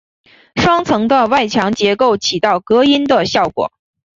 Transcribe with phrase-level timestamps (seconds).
[0.55, 3.71] 双层的外墙结构起到隔音的效果。